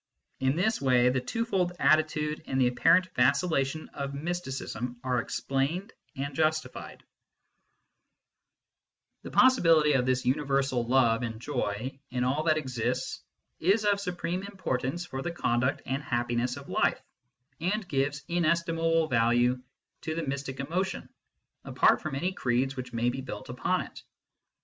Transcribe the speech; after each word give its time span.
In 0.39 0.55
this 0.55 0.81
way 0.81 1.09
the 1.09 1.21
twofold 1.21 1.73
attitude 1.77 2.41
and 2.47 2.59
the 2.59 2.65
apparent 2.65 3.13
vacillation 3.13 3.87
of 3.89 4.15
mysticism 4.15 4.99
are 5.03 5.19
explained 5.21 5.93
and 6.15 6.33
justified. 6.33 7.03
20 9.21 9.25
MYSTICISM 9.25 9.25
AND 9.25 9.35
LOGIC 9.35 9.35
The 9.35 9.39
possibility 9.39 9.91
of 9.93 10.05
this 10.07 10.25
universal 10.25 10.87
love 10.87 11.21
and 11.21 11.39
joy 11.39 11.99
in 12.09 12.23
all 12.23 12.41
that 12.45 12.57
exists 12.57 13.21
is 13.59 13.85
of 13.85 13.99
supreme 13.99 14.41
importance 14.41 15.05
for 15.05 15.21
the 15.21 15.29
conduct 15.31 15.83
and 15.85 16.01
happiness 16.01 16.57
of 16.57 16.67
life, 16.67 17.03
and 17.59 17.87
gives 17.87 18.23
inestimable 18.27 19.07
value 19.07 19.61
to 20.01 20.15
the 20.15 20.25
mystic 20.25 20.59
emotion, 20.59 21.09
apart 21.63 22.01
from 22.01 22.15
any 22.15 22.31
creeds 22.33 22.75
which 22.75 22.91
may 22.91 23.11
be 23.11 23.21
built 23.21 23.49
upon 23.49 23.81
it. 23.81 24.01